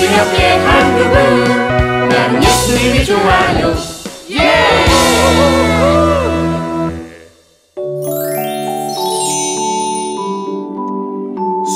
기억해 0.00 0.56
한국은 0.58 2.08
나는 2.08 2.42
예수님이 2.42 3.04
좋아요 3.04 3.74
예! 4.30 4.84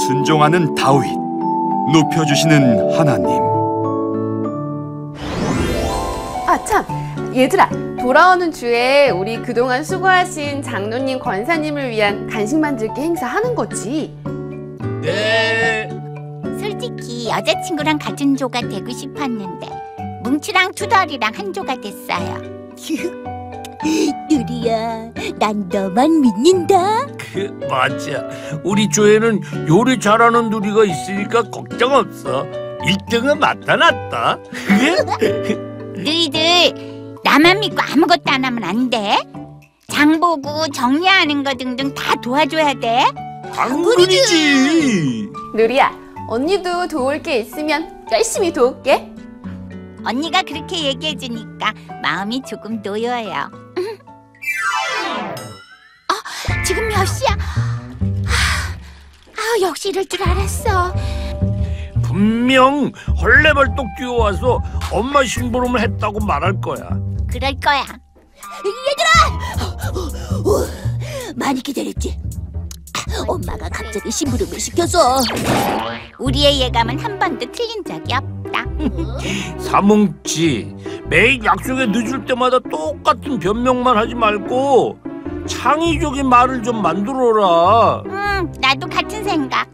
순종하는 0.06 0.74
다윗 0.74 1.10
높여주시는 1.92 2.98
하나님 2.98 3.48
아, 6.46 6.58
참. 6.64 6.82
얘들아, 7.36 7.68
돌아오는 8.00 8.50
주에 8.50 9.10
우리 9.10 9.36
그동안 9.36 9.84
수고하신 9.84 10.62
장로님, 10.62 11.18
권사님을 11.18 11.90
위한 11.90 12.26
간식 12.26 12.58
만들기 12.58 12.98
행사 12.98 13.26
하는 13.26 13.54
거지. 13.54 14.16
네. 15.02 15.57
여자친구랑 17.28 17.98
같은 17.98 18.36
조가 18.36 18.60
되고 18.62 18.90
싶었는데 18.90 19.68
뭉치랑 20.22 20.72
투덜이랑 20.74 21.32
한 21.34 21.52
조가 21.52 21.76
됐어요. 21.80 22.42
누리야, 24.30 25.10
난 25.38 25.68
너만 25.68 26.20
믿는다. 26.20 27.06
그 27.32 27.66
맞아. 27.68 28.24
우리 28.64 28.88
조에는 28.88 29.40
요리 29.68 29.98
잘하는 30.00 30.50
누리가 30.50 30.84
있으니까 30.84 31.42
걱정 31.44 31.94
없어. 31.94 32.44
1등은 32.80 33.38
나타났다. 33.38 34.38
너희들 35.96 37.16
나만 37.24 37.60
믿고 37.60 37.80
아무것도 37.80 38.22
안 38.26 38.44
하면 38.44 38.64
안 38.64 38.90
돼. 38.90 39.16
장 39.88 40.20
보고 40.20 40.66
정리하는 40.68 41.42
거 41.42 41.54
등등 41.54 41.94
다 41.94 42.14
도와줘야 42.22 42.74
돼. 42.74 43.04
당근이지. 43.54 45.28
누리야, 45.54 45.92
언니도 46.28 46.88
도울 46.88 47.22
게 47.22 47.38
있으면 47.40 48.06
열심히 48.12 48.52
도울게. 48.52 49.12
언니가 50.04 50.42
그렇게 50.42 50.84
얘기해 50.84 51.16
주니까 51.16 51.72
마음이 52.02 52.42
조금 52.46 52.80
놓여요. 52.82 53.50
아, 56.08 56.62
지금 56.64 56.86
몇 56.88 57.04
시야? 57.06 57.30
아, 58.26 58.76
아, 59.36 59.60
역시 59.62 59.88
이럴 59.88 60.04
줄 60.04 60.22
알았어. 60.22 60.94
분명 62.02 62.92
헐레벌떡 63.20 63.86
뛰어와서 63.96 64.60
엄마 64.92 65.24
심부름을 65.24 65.80
했다고 65.80 66.20
말할 66.26 66.60
거야. 66.60 66.90
그럴 67.30 67.54
거야. 67.64 67.84
많이 71.36 71.62
기다렸지? 71.62 72.18
엄마가 73.26 73.68
갑자기 73.68 74.10
심부름을 74.10 74.58
시켜서 74.60 75.18
우리의 76.18 76.60
예감은 76.60 76.98
한 76.98 77.18
번도 77.18 77.50
틀린 77.52 77.82
적이 77.84 78.14
없다. 78.14 78.64
사뭉치 79.58 80.74
매일 81.08 81.44
약속에 81.44 81.86
늦을 81.86 82.24
때마다 82.24 82.58
똑같은 82.58 83.38
변명만 83.38 83.96
하지 83.96 84.14
말고 84.14 84.98
창의적인 85.46 86.28
말을 86.28 86.62
좀 86.62 86.82
만들어라. 86.82 88.02
음, 88.06 88.52
나도 88.60 88.86
같은 88.88 89.24
생각. 89.24 89.68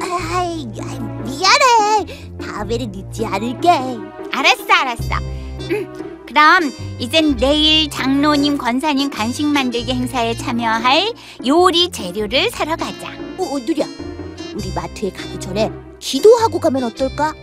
아이, 0.00 0.66
아이, 0.80 0.98
미안해 1.24 2.36
다음에는 2.40 2.92
늦지 2.92 3.26
않을게 3.26 3.68
알았어, 4.32 4.72
알았어. 4.72 5.04
음, 5.70 6.11
그럼 6.32 6.72
이젠 6.98 7.36
내일 7.36 7.90
장로님, 7.90 8.56
권사님 8.56 9.10
간식 9.10 9.44
만들기 9.44 9.92
행사에 9.92 10.34
참여할 10.34 11.12
요리 11.46 11.90
재료를 11.90 12.50
사러 12.50 12.74
가자. 12.74 13.08
어, 13.36 13.58
누리야 13.58 13.84
우리 14.54 14.72
마트에 14.74 15.10
가기 15.10 15.38
전에 15.38 15.70
기도하고 15.98 16.58
가면 16.58 16.84
어떨까? 16.84 17.34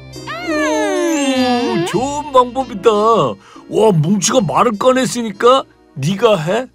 오, 0.49 1.85
좋은 1.85 2.31
방법이다. 2.31 2.89
와, 2.91 3.91
뭉치가 3.93 4.41
말을 4.41 4.79
꺼냈으니까 4.79 5.63
네가 5.93 6.37
해? 6.37 6.65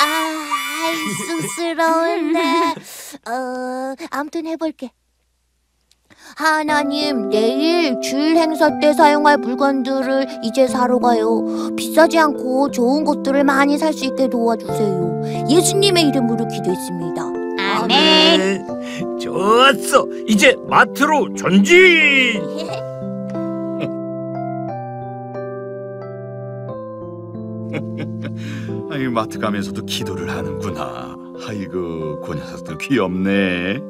아 0.00 0.92
쑥스러운데 1.28 2.40
어, 3.30 3.94
아무튼 4.10 4.46
해볼게 4.46 4.90
하나님 6.36 7.28
내일 7.30 8.00
주일 8.00 8.36
행사 8.36 8.80
때 8.80 8.92
사용할 8.92 9.38
물건들을 9.38 10.26
이제 10.42 10.66
사러 10.66 10.98
가요 10.98 11.44
비싸지 11.76 12.18
않고 12.18 12.70
좋은 12.72 13.04
것들을 13.04 13.44
많이 13.44 13.78
살 13.78 13.92
수 13.94 14.04
있게 14.06 14.28
도와주세요 14.28 15.22
예수님의 15.48 16.08
이름으로 16.08 16.48
기도했습니다 16.48 17.22
아멘. 17.76 18.38
네. 18.38 18.64
좋았어. 19.20 20.06
이제 20.26 20.56
마트로 20.68 21.34
전진. 21.34 22.40
아이 28.90 29.08
마트 29.08 29.38
가면서도 29.38 29.84
기도를 29.86 30.30
하는구나 30.30 31.16
아이고 31.48 32.20
그 32.20 32.34
녀석도 32.34 32.78
귀엽네 32.78 33.80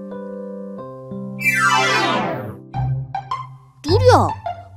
누리야 4.15 4.29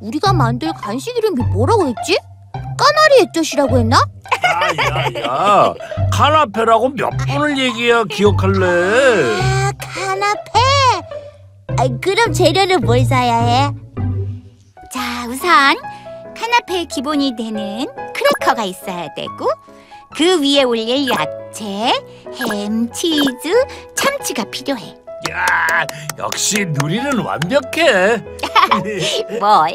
우리가 0.02 0.34
만들 0.34 0.74
간식 0.74 1.16
이름이 1.18 1.42
뭐라고 1.52 1.88
했지? 1.88 2.18
까나리 2.54 3.22
액젓이라고 3.24 3.78
했나? 3.80 4.04
야야야. 4.44 5.74
카나페라고 6.12 6.90
몇 6.90 7.10
번을 7.28 7.58
얘기해야 7.58 8.04
기억할래. 8.04 8.66
아 9.42 9.72
카나페 9.80 10.60
아, 11.80 11.88
그럼 12.02 12.34
재료는 12.34 12.82
뭘 12.82 13.04
사야 13.06 13.40
해? 13.40 13.72
자, 14.92 15.28
우선 15.28 15.76
카나페의 16.36 16.86
기본이 16.86 17.36
되는 17.36 17.88
크래커가 18.14 18.64
있어야 18.64 19.14
되고 19.16 19.50
그 20.16 20.42
위에 20.42 20.64
올릴 20.64 21.10
야채, 21.10 21.94
햄, 22.52 22.92
치즈, 22.92 23.66
참치가 23.96 24.44
필요해. 24.46 24.96
야, 25.32 25.86
역시 26.18 26.66
누리는 26.68 27.20
완벽해. 27.20 28.24
뭘? 29.40 29.72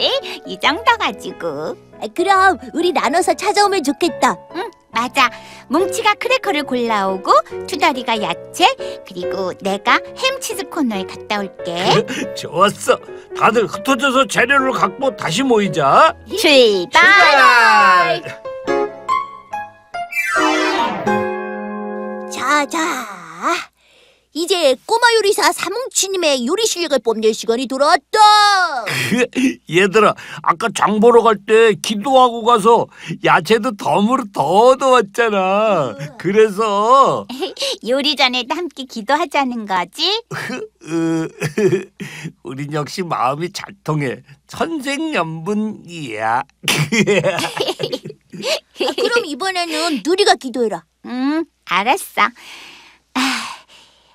이 0.46 0.58
정도 0.60 0.84
가지고. 0.98 1.76
아, 2.00 2.06
그럼 2.14 2.58
우리 2.74 2.92
나눠서 2.92 3.34
찾아오면 3.34 3.84
좋겠다 3.84 4.36
응, 4.56 4.70
맞아. 4.90 5.30
뭉치가 5.68 6.14
크래커를 6.14 6.64
골라오고 6.64 7.32
투다리가 7.68 8.20
야채 8.20 8.66
그리고 9.06 9.52
내가 9.60 10.00
햄 10.18 10.40
치즈 10.40 10.64
코너에 10.68 11.04
갔다 11.04 11.40
올게. 11.40 12.04
좋았어. 12.34 12.98
다들 13.38 13.66
흩어져서 13.66 14.26
재료를 14.26 14.72
갖고 14.72 15.14
다시 15.16 15.42
모이자. 15.42 16.14
출발. 16.38 18.22
자 22.30 22.66
자 22.66 22.78
이제 24.34 24.74
꼬마 24.86 25.02
요리사 25.18 25.52
사뭉치님의 25.52 26.46
요리 26.46 26.64
실력을 26.66 26.98
뽐낼 27.00 27.34
시간이 27.34 27.66
돌아왔다 27.66 28.18
얘들아, 29.70 30.14
아까 30.42 30.68
장 30.74 31.00
보러 31.00 31.22
갈 31.22 31.36
때 31.44 31.74
기도하고 31.74 32.44
가서 32.44 32.86
야채도 33.24 33.76
덤으로 33.76 34.24
더 34.32 34.76
넣었잖아. 34.76 35.96
그래서 36.18 37.26
요리 37.88 38.14
전에도 38.16 38.54
함께 38.54 38.84
기도하자는 38.84 39.66
거지? 39.66 40.22
으, 40.84 41.28
우린 42.44 42.72
역시 42.72 43.02
마음이 43.02 43.52
잘 43.52 43.74
통해. 43.82 44.22
천생연분이야. 44.46 46.42
그럼 48.78 49.24
이번에는 49.26 50.02
누리가 50.04 50.36
기도해라 50.36 50.84
음, 51.06 51.44
알았어. 51.64 52.22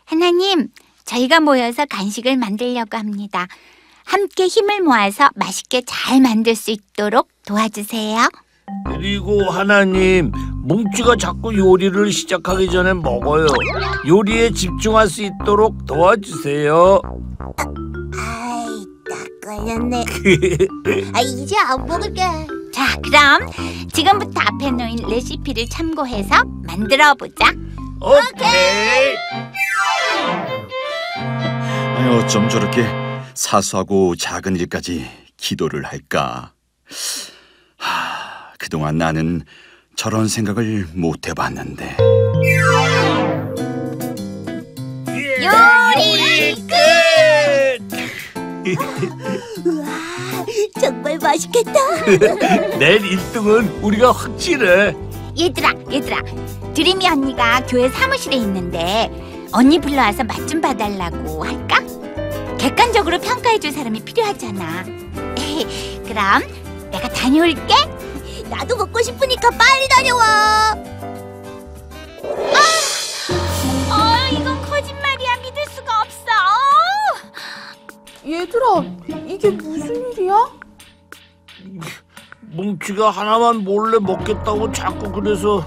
아, 0.07 0.11
하나님, 0.11 0.69
저희가 1.05 1.39
모여서 1.39 1.85
간식을 1.85 2.37
만들려고 2.37 2.97
합니다. 2.97 3.47
함께 4.05 4.47
힘을 4.47 4.81
모아서 4.81 5.29
맛있게 5.35 5.81
잘 5.85 6.21
만들 6.21 6.55
수 6.55 6.71
있도록 6.71 7.27
도와주세요. 7.45 8.29
그리고 8.85 9.49
하나님, 9.49 10.31
뭉치가 10.63 11.15
자꾸 11.15 11.55
요리를 11.55 12.11
시작하기 12.11 12.69
전에 12.69 12.93
먹어요. 12.93 13.47
요리에 14.07 14.51
집중할 14.51 15.09
수 15.09 15.23
있도록 15.23 15.85
도와주세요. 15.85 17.01
아이 18.17 18.85
딱 19.09 19.27
걸렸네 19.43 20.03
아 21.13 21.21
이제 21.21 21.55
안 21.57 21.85
먹을게 21.85 22.21
자, 22.73 22.95
그럼 23.01 23.49
지금부터 23.91 24.39
앞에 24.39 24.71
놓인 24.71 24.97
레시피를 25.09 25.67
참고해서 25.69 26.43
만들어 26.63 27.13
보자. 27.15 27.51
오케이. 28.01 29.17
아이, 31.95 32.07
어쩜 32.19 32.47
저렇게 32.49 32.85
사소하고 33.33 34.15
작은 34.15 34.55
일까지 34.57 35.09
기도를 35.37 35.83
할까 35.85 36.51
하, 37.77 38.53
그동안 38.59 38.97
나는 38.97 39.41
저런 39.95 40.27
생각을 40.27 40.87
못 40.93 41.27
해봤는데 41.27 41.97
요리 45.41 46.55
끝. 46.67 46.77
우와 49.65 49.87
정말 50.79 51.17
맛있겠다. 51.19 51.71
내일 52.77 53.01
1등은 53.01 53.81
우리가 53.83 54.11
확실해. 54.11 54.93
얘들아, 55.39 55.73
얘들아. 55.91 56.21
드림이 56.73 57.07
언니가 57.07 57.63
교회 57.65 57.89
사무실에 57.89 58.35
있는데 58.37 59.09
언니 59.51 59.79
불러와서 59.79 60.23
맛 60.23 60.47
좀 60.47 60.61
봐달라고 60.61 61.43
할까? 61.45 61.77
객관적으로 62.57 63.19
평가해줄 63.19 63.71
사람이 63.71 63.99
필요하잖아. 64.03 64.83
그럼 66.05 66.43
내가 66.91 67.09
다녀올게. 67.09 67.75
나도 68.49 68.77
먹고 68.77 69.01
싶으니까 69.01 69.49
빨리 69.51 69.87
다녀와. 69.89 70.73
어, 73.89 74.27
이건 74.31 74.61
거짓말이야. 74.63 75.35
믿을 75.43 75.65
수가 75.69 76.01
없어. 76.01 76.31
얘들아, 78.25 78.83
이게 79.27 79.49
무슨 79.49 80.11
일이야? 80.13 80.49
뭉치가 82.49 83.09
하나만 83.09 83.63
몰래 83.63 83.99
먹겠다고 83.99 84.71
자꾸 84.71 85.11
그래서 85.11 85.63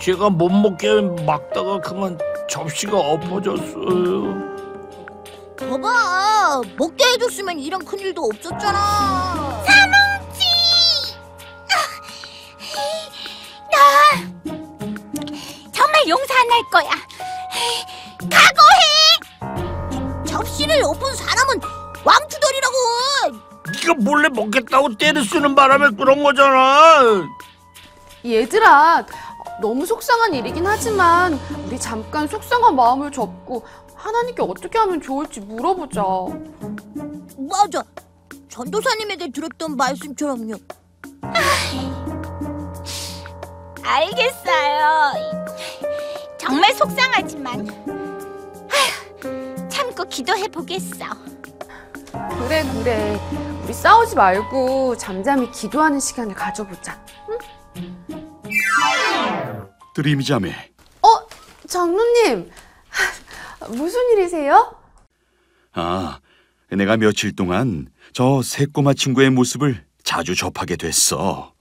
제가 0.00 0.30
못 0.30 0.48
먹게 0.48 1.00
막다가 1.24 1.80
그만 1.80 2.18
접시가 2.48 2.98
엎어졌어요. 2.98 4.52
봐봐, 5.58 6.60
먹게 6.76 7.04
해줬으면 7.12 7.60
이런 7.60 7.84
큰일도 7.84 8.20
없었잖아. 8.24 9.62
정말 15.72 16.08
용서 16.08 16.34
안 16.34 16.50
할 16.50 16.62
거야. 16.70 16.90
접시를 20.26 20.82
엎은 20.82 21.14
사람은 21.14 21.60
왕투덜이라고. 22.04 22.71
네가 23.82 23.94
몰래 24.00 24.28
먹겠다고 24.28 24.96
때를 24.96 25.24
쓰는 25.24 25.54
바람에 25.54 25.90
그런 25.96 26.22
거잖아. 26.22 27.28
얘들아, 28.24 29.04
너무 29.60 29.84
속상한 29.84 30.34
일이긴 30.34 30.66
하지만 30.66 31.38
우리 31.66 31.78
잠깐 31.78 32.26
속상한 32.28 32.76
마음을 32.76 33.10
접고 33.10 33.64
하나님께 33.94 34.42
어떻게 34.42 34.78
하면 34.78 35.00
좋을지 35.00 35.40
물어보자. 35.40 36.02
맞아. 37.48 37.82
전도사님에게 38.48 39.30
들었던 39.30 39.76
말씀처럼요. 39.76 40.54
알겠어요. 43.84 45.12
정말 46.38 46.72
속상하지만 46.74 47.68
아휴, 48.70 49.68
참고 49.68 50.04
기도해 50.04 50.48
보겠어. 50.48 51.04
그래, 52.12 52.64
그래. 52.74 53.51
우리 53.64 53.72
싸우지 53.72 54.16
말고 54.16 54.96
잠잠히 54.96 55.50
기도하는 55.50 56.00
시간을 56.00 56.34
가져보자. 56.34 57.04
드림이 59.94 60.24
자매, 60.24 60.50
어, 61.02 61.08
장로님. 61.68 62.50
무슨 63.70 64.00
일이세요? 64.12 64.74
아, 65.72 66.18
내가 66.70 66.96
며칠 66.96 67.34
동안 67.36 67.88
저 68.12 68.42
새 68.42 68.66
꼬마 68.66 68.94
친구의 68.94 69.30
모습을 69.30 69.84
자주 70.02 70.34
접하게 70.34 70.76
됐어. 70.76 71.52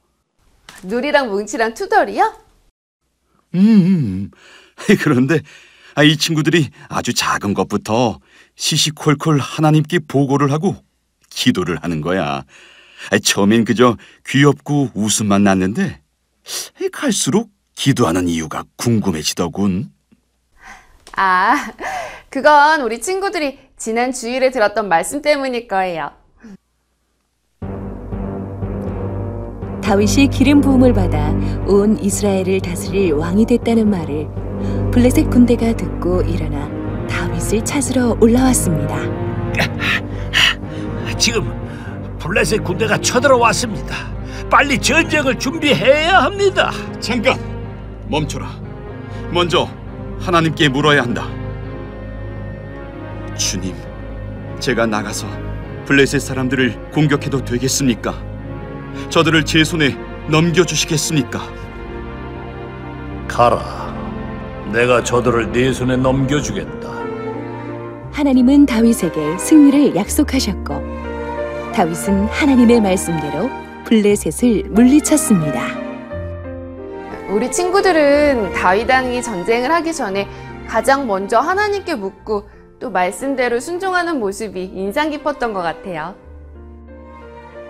누리랑 0.84 1.30
뭉치랑 1.30 1.74
투덜이요? 1.76 2.34
음, 3.56 4.32
그런데 5.04 5.42
아, 5.94 6.04
이 6.04 6.18
친구들이 6.18 6.70
아주 6.90 7.14
작은 7.14 7.54
것부터 7.54 8.20
시시콜콜 8.56 9.38
하나님께 9.40 10.00
보고를 10.08 10.52
하고 10.52 10.76
기도를 11.32 11.78
하는 11.82 12.02
거야. 12.02 12.44
아, 13.10 13.20
처음엔 13.20 13.66
그저 13.66 13.98
귀엽고 14.28 14.92
웃음만 14.94 15.44
났는데 15.44 16.00
갈수록 16.92 17.50
기도하는 17.76 18.28
이유가 18.28 18.64
궁금해지더군. 18.76 19.92
아, 21.16 21.72
그건 22.30 22.82
우리 22.82 23.02
친구들이 23.02 23.58
지난 23.78 24.12
주일에 24.12 24.52
들었던 24.52 24.88
말씀 24.88 25.22
때문일 25.22 25.68
거예요. 25.68 26.12
다윗이 29.84 30.30
기름 30.30 30.62
부음을 30.62 30.94
받아 30.94 31.32
온 31.68 31.98
이스라엘을 32.02 32.62
다스릴 32.62 33.14
왕이 33.14 33.46
됐다는 33.46 33.90
말을 33.90 34.30
블레셋 34.92 35.30
군대가 35.30 35.76
듣고 35.76 36.22
일어나 36.22 36.70
다윗을 37.08 37.66
찾으러 37.66 38.16
올라왔습니다. 38.22 38.96
지금 41.22 41.54
블레셋 42.18 42.64
군대가 42.64 42.98
쳐들어왔습니다. 42.98 43.96
빨리 44.50 44.76
전쟁을 44.80 45.38
준비해야 45.38 46.24
합니다. 46.24 46.72
잠깐 47.00 47.38
멈춰라. 48.08 48.50
먼저 49.30 49.70
하나님께 50.20 50.70
물어야 50.70 51.04
한다. 51.04 51.28
주님, 53.38 53.76
제가 54.60 54.88
나가서 54.88 55.28
블레셋 55.86 56.20
사람들을 56.22 56.90
공격해도 56.92 57.46
되겠습니까? 57.46 58.16
저들을 59.10 59.46
제 59.46 59.64
손에 59.64 59.96
넘겨주시겠습니까? 60.28 61.40
가라. 63.28 63.94
내가 64.74 65.04
저들을 65.04 65.52
네 65.52 65.72
손에 65.72 65.98
넘겨주겠다. 65.98 66.90
하나님은 68.12 68.66
다윗에게 68.66 69.38
승리를 69.38 69.96
약속하셨고 69.96 70.91
다윗은 71.74 72.26
하나님의 72.26 72.82
말씀대로 72.82 73.50
블레셋을 73.86 74.70
물리쳤습니다. 74.70 75.68
우리 77.30 77.50
친구들은 77.50 78.54
다윗 78.54 78.90
왕이 78.90 79.24
전쟁을 79.24 79.72
하기 79.72 79.94
전에 79.94 80.28
가장 80.68 81.08
먼저 81.08 81.40
하나님께 81.40 81.96
묻고 81.96 82.50
또 82.80 82.92
말씀대로 82.92 83.60
순종하는 83.60 84.20
모습이 84.20 84.66
인상 84.66 85.12
깊었던 85.12 85.54
것 85.54 85.62
같아요. 85.62 86.16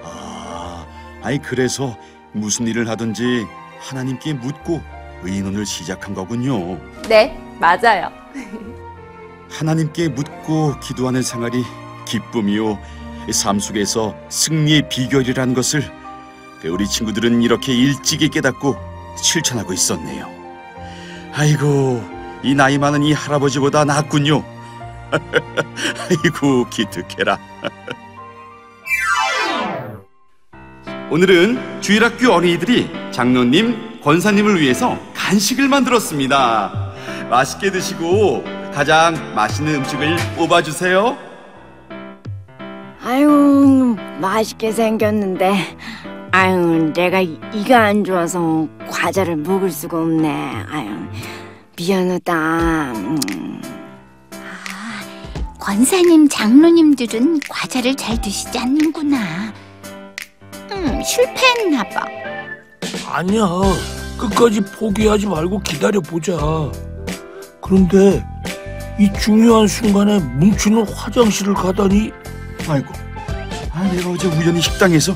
아, 0.03 0.86
아이 1.22 1.38
그래서 1.38 1.96
무슨 2.31 2.65
일을 2.65 2.89
하든지 2.89 3.46
하나님께 3.79 4.34
묻고 4.34 4.81
의논을 5.24 5.65
시작한 5.65 6.15
거군요. 6.15 6.77
네, 7.08 7.38
맞아요. 7.60 8.10
하나님께 9.51 10.10
묻고 10.10 10.79
기도하는 10.79 11.22
생활이 11.22 11.63
기쁨이요 12.05 12.79
삶 13.31 13.59
속에서 13.59 14.15
승리의 14.29 14.89
비결이라는 14.89 15.53
것을 15.53 15.83
우리 16.65 16.87
친구들은 16.87 17.41
이렇게 17.43 17.73
일찍이 17.73 18.29
깨닫고 18.29 18.75
실천하고 19.17 19.73
있었네요. 19.73 20.29
아이고 21.33 22.03
이 22.43 22.53
나이 22.55 22.77
많은 22.77 23.03
이 23.03 23.13
할아버지보다 23.13 23.85
낫군요. 23.85 24.43
아이고 26.09 26.67
기특해라. 26.69 27.37
오늘은 31.11 31.81
주일학교 31.81 32.31
어린이들이 32.31 32.89
장로님, 33.11 34.01
권사님을 34.01 34.61
위해서 34.61 34.97
간식을 35.13 35.67
만들었습니다. 35.67 36.93
맛있게 37.29 37.71
드시고 37.71 38.43
가장 38.73 39.35
맛있는 39.35 39.75
음식을 39.75 40.15
뽑아주세요. 40.37 41.30
아유 43.03 43.96
맛있게 44.20 44.72
생겼는데 44.72 45.55
아유 46.31 46.91
내가 46.93 47.20
이- 47.22 47.39
이가 47.53 47.86
안 47.86 48.03
좋아서 48.03 48.67
과자를 48.89 49.38
먹을 49.38 49.72
수가 49.72 49.98
없네 49.98 50.29
아유 50.70 50.89
미안하다 51.77 52.93
음. 52.96 53.62
권사님, 55.60 56.27
장로님들은 56.27 57.39
과자를 57.48 57.93
잘 57.96 58.20
드시지 58.20 58.58
않는구나. 58.58 59.53
음, 60.72 61.01
실패했나 61.03 61.84
봐. 61.84 62.03
아니야. 63.13 63.46
끝까지 64.17 64.62
포기하지 64.62 65.27
말고 65.27 65.60
기다려 65.60 66.01
보자. 66.01 66.34
그런데 67.62 68.25
이 69.00 69.08
중요한 69.20 69.67
순간에 69.67 70.17
뭉치는 70.20 70.84
화장실을 70.96 71.53
가다니 71.53 72.12
아이고, 72.71 72.93
아, 73.73 73.83
내가 73.91 74.09
어제 74.11 74.27
우연히 74.27 74.61
식당에서 74.61 75.15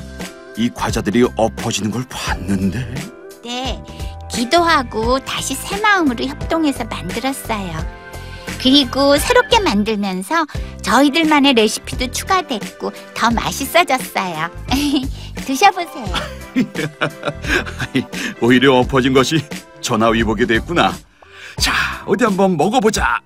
이 0.58 0.68
과자들이 0.68 1.26
엎어지는 1.36 1.90
걸 1.90 2.04
봤는데. 2.08 2.94
네, 3.44 3.82
기도하고 4.30 5.18
다시 5.20 5.54
새 5.54 5.80
마음으로 5.80 6.24
협동해서 6.26 6.84
만들었어요. 6.84 8.06
그리고 8.60 9.16
새롭게 9.16 9.60
만들면서 9.60 10.46
저희들만의 10.82 11.54
레시피도 11.54 12.10
추가됐고 12.10 12.92
더 13.14 13.30
맛있어졌어요. 13.30 14.50
드셔보세요. 15.46 16.06
아이, 17.78 18.04
오히려 18.40 18.74
엎어진 18.74 19.12
것이 19.12 19.42
전화위복이 19.80 20.46
됐구나. 20.46 20.92
자, 21.58 21.72
어디 22.06 22.24
한번 22.24 22.56
먹어보자. 22.56 23.20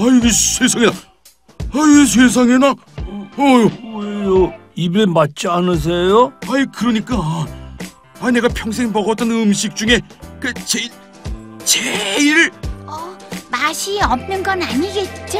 아, 0.00 0.16
이게 0.16 0.28
세상에나. 0.30 0.92
아, 1.72 1.78
아이 1.78 2.06
세상에나. 2.06 2.74
어휴, 3.36 3.70
왜요? 4.00 4.54
입에 4.74 5.06
맞지 5.06 5.48
않으세요? 5.48 6.32
아이 6.48 6.64
그러니까. 6.74 7.16
아 8.20 8.30
내가 8.32 8.48
평생 8.48 8.92
먹었던 8.92 9.30
음식 9.30 9.76
중에 9.76 10.00
그 10.40 10.52
제일 10.64 10.90
제일 11.64 12.50
어, 12.84 13.16
맛이 13.48 14.00
없는 14.02 14.42
건 14.42 14.60
아니겠죠? 14.62 15.38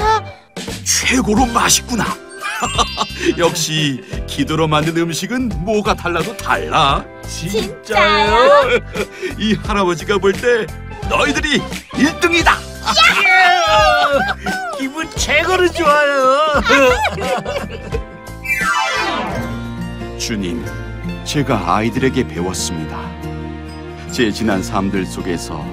최고로 0.85 1.47
맛있구나. 1.47 2.05
역시 3.39 4.01
기도로 4.29 4.67
만든 4.69 4.97
음식은 4.97 5.65
뭐가 5.65 5.95
달라도 5.95 6.37
달라. 6.37 7.05
진짜요? 7.27 8.81
이 9.39 9.55
할아버지가 9.55 10.19
볼 10.19 10.33
때 10.33 10.67
너희들이 11.09 11.59
1등이다. 11.93 12.78
기분 14.79 15.09
최고로 15.11 15.71
좋아요. 15.73 16.63
주님, 20.19 20.65
제가 21.25 21.75
아이들에게 21.77 22.29
배웠습니다. 22.29 22.99
제 24.11 24.31
지난 24.31 24.63
삶들 24.63 25.05
속에서 25.07 25.65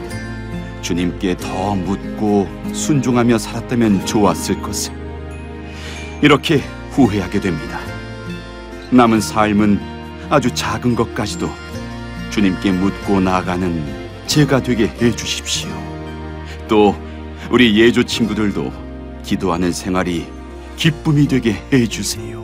주님께 0.82 1.38
더 1.38 1.76
묻고 1.76 2.48
순종하며 2.74 3.38
살았다면 3.38 4.06
좋았을 4.06 4.62
것을 4.62 4.94
이렇게 6.22 6.64
후회하게 6.92 7.40
됩니다. 7.40 7.80
남은 8.92 9.20
삶은 9.20 9.80
아주 10.30 10.54
작은 10.54 10.96
것까지도 10.96 11.50
주님께 12.30 12.72
묻고 12.72 13.20
나아가는 13.20 14.06
제가 14.28 14.62
되게 14.62 14.88
해 14.88 15.12
주십시오. 15.12 15.70
또 16.68 16.96
우리 17.52 17.80
예조 17.80 18.04
친구들도 18.04 18.72
기도하는 19.24 19.72
생활이 19.72 20.26
기쁨이 20.78 21.28
되게 21.28 21.54
해 21.72 21.88
주세요. 21.88 22.44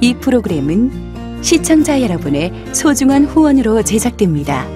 이 0.00 0.14
프로그램은 0.14 1.42
시청자 1.42 2.00
여러분의 2.02 2.52
소중한 2.72 3.24
후원으로 3.24 3.82
제작됩니다. 3.82 4.75